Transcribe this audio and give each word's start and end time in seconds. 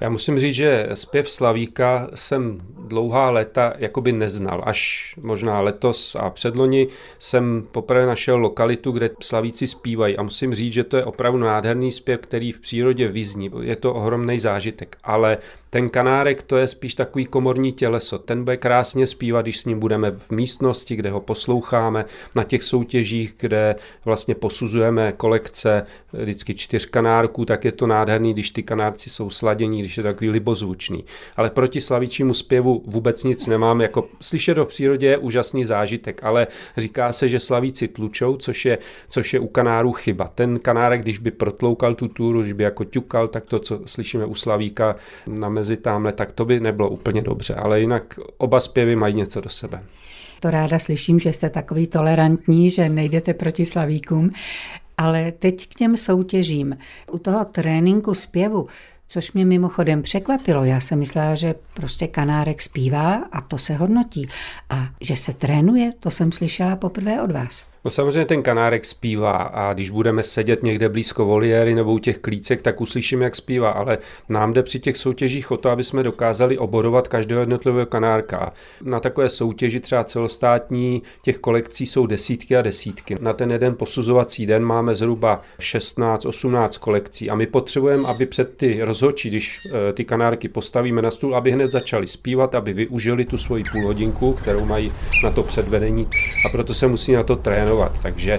Já 0.00 0.10
musím 0.10 0.38
říct, 0.38 0.54
že 0.54 0.88
zpěv 0.94 1.30
Slavíka 1.30 2.08
jsem 2.14 2.60
dlouhá 2.78 3.30
léta 3.30 3.72
jakoby 3.78 4.12
neznal. 4.12 4.62
Až 4.66 5.14
možná 5.22 5.60
letos 5.60 6.16
a 6.20 6.30
předloni 6.30 6.88
jsem 7.18 7.66
poprvé 7.72 8.06
našel 8.06 8.36
lokalitu, 8.38 8.92
kde 8.92 9.10
Slavíci 9.22 9.66
zpívají 9.66 10.16
a 10.16 10.22
musím 10.22 10.54
říct, 10.54 10.72
že 10.72 10.84
to 10.84 10.96
je 10.96 11.04
opravdu 11.04 11.38
nádherný 11.38 11.92
zpěv, 11.92 12.20
který 12.20 12.52
v 12.52 12.60
přírodě 12.60 13.08
vyzní. 13.08 13.50
Je 13.60 13.76
to 13.76 13.94
ohromný 13.94 14.38
zážitek, 14.38 14.96
ale 15.04 15.38
ten 15.70 15.88
kanárek 15.88 16.42
to 16.42 16.56
je 16.56 16.66
spíš 16.66 16.94
takový 16.94 17.26
komorní 17.26 17.72
těleso. 17.72 18.18
Ten 18.18 18.44
bude 18.44 18.56
krásně 18.56 19.06
zpívat, 19.06 19.44
když 19.44 19.60
s 19.60 19.64
ním 19.64 19.80
budeme 19.80 20.10
v 20.10 20.30
místnosti, 20.30 20.96
kde 20.96 21.10
ho 21.10 21.20
posloucháme, 21.20 22.04
na 22.36 22.44
těch 22.44 22.62
soutěžích, 22.62 23.34
kde 23.38 23.76
vlastně 24.04 24.34
posuzujeme 24.34 25.12
kolekce 25.16 25.86
vždycky 26.12 26.54
čtyř 26.54 26.86
kanárků, 26.86 27.44
tak 27.44 27.64
je 27.64 27.72
to 27.72 27.86
nádherný, 27.86 28.32
když 28.32 28.50
ty 28.50 28.62
kanárci 28.62 29.10
jsou 29.10 29.30
sladění, 29.30 29.82
když 29.90 29.96
je 29.96 30.02
takový 30.02 30.30
libozvučný. 30.30 31.04
Ale 31.36 31.50
proti 31.50 31.80
slavičímu 31.80 32.34
zpěvu 32.34 32.82
vůbec 32.86 33.24
nic 33.24 33.46
nemám. 33.46 33.80
Jako 33.80 34.08
slyšet 34.20 34.54
do 34.54 34.64
přírodě 34.64 35.06
je 35.06 35.18
úžasný 35.18 35.64
zážitek, 35.64 36.24
ale 36.24 36.46
říká 36.76 37.12
se, 37.12 37.28
že 37.28 37.40
slavíci 37.40 37.88
tlučou, 37.88 38.36
což 38.36 38.64
je, 38.64 38.78
což 39.08 39.34
je 39.34 39.40
u 39.40 39.46
kanárů 39.46 39.92
chyba. 39.92 40.28
Ten 40.28 40.58
kanárek, 40.58 41.02
když 41.02 41.18
by 41.18 41.30
protloukal 41.30 41.94
tu 41.94 42.08
túru, 42.08 42.40
když 42.40 42.52
by 42.52 42.64
jako 42.64 42.84
ťukal, 42.84 43.28
tak 43.28 43.44
to, 43.44 43.58
co 43.58 43.80
slyšíme 43.86 44.24
u 44.26 44.34
slavíka 44.34 44.96
na 45.26 45.48
mezi 45.48 45.76
tamhle, 45.76 46.12
tak 46.12 46.32
to 46.32 46.44
by 46.44 46.60
nebylo 46.60 46.88
úplně 46.90 47.22
dobře. 47.22 47.54
Ale 47.54 47.80
jinak 47.80 48.18
oba 48.38 48.60
zpěvy 48.60 48.96
mají 48.96 49.14
něco 49.14 49.40
do 49.40 49.48
sebe. 49.48 49.82
To 50.40 50.50
ráda 50.50 50.78
slyším, 50.78 51.18
že 51.18 51.32
jste 51.32 51.50
takový 51.50 51.86
tolerantní, 51.86 52.70
že 52.70 52.88
nejdete 52.88 53.34
proti 53.34 53.64
slavíkům. 53.64 54.30
Ale 54.98 55.32
teď 55.32 55.68
k 55.68 55.74
těm 55.74 55.96
soutěžím. 55.96 56.76
U 57.12 57.18
toho 57.18 57.44
tréninku 57.44 58.14
zpěvu 58.14 58.66
což 59.10 59.32
mě 59.32 59.44
mimochodem 59.44 60.02
překvapilo. 60.02 60.64
Já 60.64 60.80
jsem 60.80 60.98
myslela, 60.98 61.34
že 61.34 61.54
prostě 61.74 62.06
kanárek 62.06 62.62
zpívá 62.62 63.14
a 63.32 63.40
to 63.40 63.58
se 63.58 63.74
hodnotí. 63.74 64.28
A 64.70 64.88
že 65.00 65.16
se 65.16 65.32
trénuje, 65.32 65.92
to 66.00 66.10
jsem 66.10 66.32
slyšela 66.32 66.76
poprvé 66.76 67.22
od 67.22 67.30
vás. 67.30 67.66
No 67.84 67.90
samozřejmě 67.90 68.24
ten 68.24 68.42
kanárek 68.42 68.84
zpívá 68.84 69.36
a 69.36 69.72
když 69.72 69.90
budeme 69.90 70.22
sedět 70.22 70.62
někde 70.62 70.88
blízko 70.88 71.24
voliéry 71.24 71.74
nebo 71.74 71.92
u 71.92 71.98
těch 71.98 72.18
klícek, 72.18 72.62
tak 72.62 72.80
uslyším, 72.80 73.22
jak 73.22 73.36
zpívá, 73.36 73.70
ale 73.70 73.98
nám 74.28 74.52
jde 74.52 74.62
při 74.62 74.80
těch 74.80 74.96
soutěžích 74.96 75.50
o 75.50 75.56
to, 75.56 75.70
aby 75.70 75.84
jsme 75.84 76.02
dokázali 76.02 76.58
oborovat 76.58 77.08
každého 77.08 77.40
jednotlivého 77.40 77.86
kanárka. 77.86 78.52
Na 78.82 79.00
takové 79.00 79.28
soutěži 79.28 79.80
třeba 79.80 80.04
celostátní 80.04 81.02
těch 81.22 81.38
kolekcí 81.38 81.86
jsou 81.86 82.06
desítky 82.06 82.56
a 82.56 82.62
desítky. 82.62 83.16
Na 83.20 83.32
ten 83.32 83.50
jeden 83.50 83.74
posuzovací 83.74 84.46
den 84.46 84.64
máme 84.64 84.94
zhruba 84.94 85.42
16-18 85.60 86.78
kolekcí 86.80 87.30
a 87.30 87.34
my 87.34 87.46
potřebujeme, 87.46 88.08
aby 88.08 88.26
před 88.26 88.56
ty 88.56 88.78
rozhodčí, 88.82 89.28
když 89.28 89.60
eh, 89.66 89.92
ty 89.92 90.04
kanárky 90.04 90.48
postavíme 90.48 91.02
na 91.02 91.10
stůl, 91.10 91.36
aby 91.36 91.52
hned 91.52 91.72
začali 91.72 92.06
zpívat, 92.06 92.54
aby 92.54 92.72
využili 92.72 93.24
tu 93.24 93.38
svoji 93.38 93.64
půlhodinku, 93.72 94.32
kterou 94.32 94.64
mají 94.64 94.92
na 95.24 95.30
to 95.30 95.42
předvedení 95.42 96.08
a 96.46 96.48
proto 96.48 96.74
se 96.74 96.86
musí 96.86 97.12
na 97.12 97.22
to 97.22 97.36
trénovat 97.36 97.69
trénovat. 97.70 97.92
Takže 98.02 98.32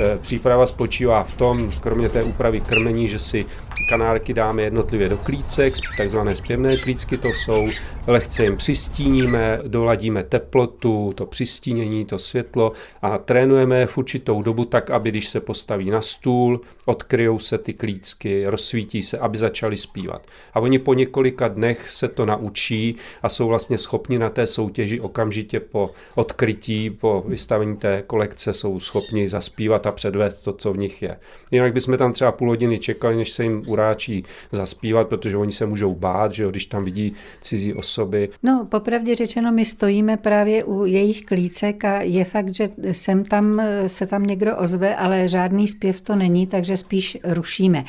e, 0.00 0.18
příprava 0.18 0.66
spočívá 0.66 1.24
v 1.24 1.32
tom, 1.32 1.70
kromě 1.80 2.08
té 2.08 2.22
úpravy 2.22 2.60
krmení, 2.60 3.08
že 3.08 3.18
si 3.18 3.46
kanárky 3.88 4.34
dáme 4.34 4.62
jednotlivě 4.62 5.08
do 5.08 5.16
klícek, 5.16 5.74
takzvané 5.96 6.36
zpěvné 6.36 6.76
klícky 6.76 7.16
to 7.16 7.28
jsou, 7.28 7.68
lehce 8.06 8.44
jim 8.44 8.56
přistíníme, 8.56 9.60
doladíme 9.66 10.22
teplotu, 10.22 11.12
to 11.16 11.26
přistínění, 11.26 12.04
to 12.04 12.18
světlo 12.18 12.72
a 13.02 13.18
trénujeme 13.18 13.86
v 13.86 13.98
určitou 13.98 14.42
dobu 14.42 14.64
tak, 14.64 14.90
aby 14.90 15.10
když 15.10 15.28
se 15.28 15.40
postaví 15.40 15.90
na 15.90 16.00
stůl, 16.00 16.60
odkryjou 16.86 17.38
se 17.38 17.58
ty 17.58 17.72
klícky, 17.72 18.46
rozsvítí 18.46 19.02
se, 19.02 19.18
aby 19.18 19.38
začali 19.38 19.76
zpívat. 19.76 20.26
A 20.54 20.60
oni 20.60 20.78
po 20.78 20.94
několika 20.94 21.48
dnech 21.48 21.90
se 21.90 22.08
to 22.08 22.26
naučí 22.26 22.96
a 23.22 23.28
jsou 23.28 23.48
vlastně 23.48 23.78
schopni 23.78 24.18
na 24.18 24.30
té 24.30 24.46
soutěži 24.46 25.00
okamžitě 25.00 25.60
po 25.60 25.90
odkrytí, 26.14 26.90
po 26.90 27.24
vystavení 27.26 27.76
té 27.76 28.02
kolekce 28.06 28.52
jsou 28.52 28.73
schopni 28.80 29.28
zaspívat 29.28 29.86
a 29.86 29.92
předvést 29.92 30.42
to, 30.42 30.52
co 30.52 30.72
v 30.72 30.78
nich 30.78 31.02
je. 31.02 31.18
Jinak 31.50 31.72
bychom 31.72 31.98
tam 31.98 32.12
třeba 32.12 32.32
půl 32.32 32.48
hodiny 32.48 32.78
čekali, 32.78 33.16
než 33.16 33.30
se 33.30 33.42
jim 33.42 33.62
uráčí 33.66 34.24
zaspívat, 34.52 35.08
protože 35.08 35.36
oni 35.36 35.52
se 35.52 35.66
můžou 35.66 35.94
bát, 35.94 36.32
že 36.32 36.42
jo, 36.42 36.50
když 36.50 36.66
tam 36.66 36.84
vidí 36.84 37.12
cizí 37.40 37.74
osoby. 37.74 38.28
No, 38.42 38.66
popravdě 38.70 39.14
řečeno, 39.14 39.52
my 39.52 39.64
stojíme 39.64 40.16
právě 40.16 40.64
u 40.64 40.84
jejich 40.84 41.22
klícek 41.22 41.84
a 41.84 42.00
je 42.00 42.24
fakt, 42.24 42.54
že 42.54 42.68
sem 42.92 43.24
tam 43.24 43.62
se 43.86 44.06
tam 44.06 44.22
někdo 44.22 44.56
ozve, 44.56 44.96
ale 44.96 45.28
žádný 45.28 45.68
zpěv 45.68 46.00
to 46.00 46.16
není, 46.16 46.46
takže 46.46 46.76
spíš 46.76 47.18
rušíme. 47.24 47.84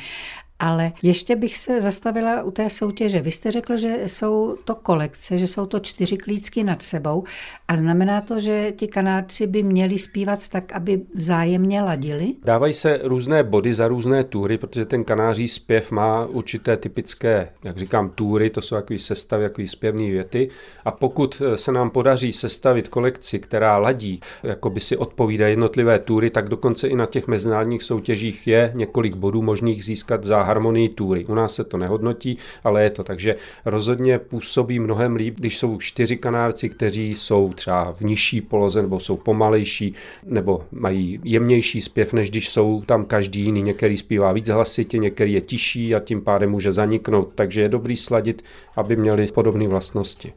Ale 0.58 0.92
ještě 1.02 1.36
bych 1.36 1.58
se 1.58 1.82
zastavila 1.82 2.42
u 2.42 2.50
té 2.50 2.70
soutěže. 2.70 3.20
Vy 3.20 3.30
jste 3.30 3.52
řekl, 3.52 3.76
že 3.76 3.96
jsou 4.06 4.56
to 4.64 4.74
kolekce, 4.74 5.38
že 5.38 5.46
jsou 5.46 5.66
to 5.66 5.80
čtyři 5.80 6.16
klícky 6.16 6.64
nad 6.64 6.82
sebou 6.82 7.24
a 7.68 7.76
znamená 7.76 8.20
to, 8.20 8.40
že 8.40 8.72
ti 8.76 8.88
kanáci 8.88 9.46
by 9.46 9.62
měli 9.62 9.98
zpívat 9.98 10.48
tak, 10.48 10.72
aby 10.72 11.00
vzájemně 11.14 11.82
ladili? 11.82 12.34
Dávají 12.44 12.74
se 12.74 13.00
různé 13.04 13.42
body 13.42 13.74
za 13.74 13.88
různé 13.88 14.24
tury, 14.24 14.58
protože 14.58 14.84
ten 14.84 15.04
kanáří 15.04 15.48
zpěv 15.48 15.90
má 15.90 16.24
určité 16.24 16.76
typické, 16.76 17.48
jak 17.64 17.78
říkám, 17.78 18.10
tury, 18.10 18.50
to 18.50 18.62
jsou 18.62 18.74
takový 18.74 18.98
sestavy, 18.98 19.44
takový 19.44 19.68
zpěvný 19.68 20.10
věty. 20.10 20.50
A 20.84 20.90
pokud 20.90 21.42
se 21.54 21.72
nám 21.72 21.90
podaří 21.90 22.32
sestavit 22.32 22.88
kolekci, 22.88 23.38
která 23.38 23.78
ladí, 23.78 24.20
jako 24.42 24.70
by 24.70 24.80
si 24.80 24.96
odpovídá 24.96 25.48
jednotlivé 25.48 25.98
tury, 25.98 26.30
tak 26.30 26.48
dokonce 26.48 26.88
i 26.88 26.96
na 26.96 27.06
těch 27.06 27.28
mezinárodních 27.28 27.82
soutěžích 27.82 28.46
je 28.46 28.72
několik 28.74 29.14
bodů 29.14 29.42
možných 29.42 29.84
získat 29.84 30.24
za 30.24 30.45
harmonii 30.46 30.88
túry. 30.88 31.24
U 31.24 31.34
nás 31.34 31.54
se 31.54 31.64
to 31.64 31.78
nehodnotí, 31.78 32.38
ale 32.64 32.82
je 32.82 32.90
to. 32.90 33.04
Takže 33.04 33.36
rozhodně 33.64 34.18
působí 34.18 34.78
mnohem 34.80 35.16
líp, 35.16 35.34
když 35.38 35.58
jsou 35.58 35.78
čtyři 35.78 36.16
kanárci, 36.16 36.68
kteří 36.68 37.14
jsou 37.14 37.52
třeba 37.52 37.92
v 37.92 38.00
nižší 38.00 38.40
poloze 38.40 38.82
nebo 38.82 39.00
jsou 39.00 39.16
pomalejší 39.16 39.94
nebo 40.24 40.62
mají 40.72 41.20
jemnější 41.24 41.80
zpěv, 41.80 42.12
než 42.12 42.30
když 42.30 42.48
jsou 42.48 42.82
tam 42.86 43.04
každý 43.04 43.40
jiný. 43.40 43.62
Některý 43.62 43.96
zpívá 43.96 44.32
víc 44.32 44.48
hlasitě, 44.48 44.98
některý 44.98 45.32
je 45.32 45.40
tižší 45.40 45.94
a 45.94 46.00
tím 46.00 46.20
pádem 46.20 46.50
může 46.50 46.72
zaniknout. 46.72 47.32
Takže 47.34 47.62
je 47.62 47.68
dobrý 47.68 47.96
sladit, 47.96 48.44
aby 48.76 48.96
měli 48.96 49.26
podobné 49.26 49.68
vlastnosti. 49.68 50.32